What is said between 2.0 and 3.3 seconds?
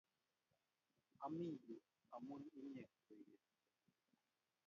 amun inye koi